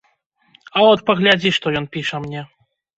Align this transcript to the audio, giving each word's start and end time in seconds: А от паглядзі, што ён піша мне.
А 0.77 0.87
от 0.93 1.05
паглядзі, 1.11 1.55
што 1.61 1.77
ён 1.83 1.89
піша 1.95 2.17
мне. 2.29 2.41